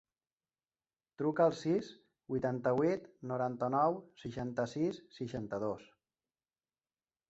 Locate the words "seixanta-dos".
5.23-5.91